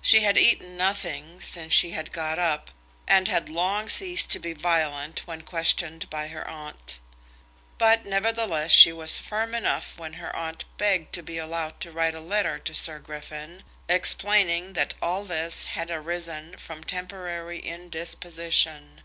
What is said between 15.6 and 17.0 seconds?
had arisen from